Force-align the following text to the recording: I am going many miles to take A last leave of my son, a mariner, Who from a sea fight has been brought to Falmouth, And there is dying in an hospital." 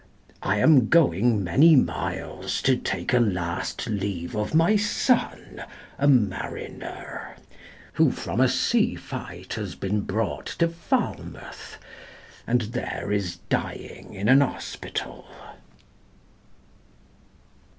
I 0.41 0.57
am 0.57 0.87
going 0.89 1.43
many 1.43 1.75
miles 1.75 2.63
to 2.63 2.75
take 2.75 3.13
A 3.13 3.19
last 3.19 3.85
leave 3.85 4.33
of 4.35 4.55
my 4.55 4.75
son, 4.75 5.63
a 5.99 6.07
mariner, 6.07 7.35
Who 7.93 8.09
from 8.09 8.39
a 8.41 8.49
sea 8.49 8.95
fight 8.95 9.53
has 9.53 9.75
been 9.75 10.01
brought 10.01 10.47
to 10.57 10.69
Falmouth, 10.69 11.77
And 12.47 12.61
there 12.73 13.11
is 13.11 13.35
dying 13.47 14.15
in 14.15 14.27
an 14.27 14.41
hospital." 14.41 15.27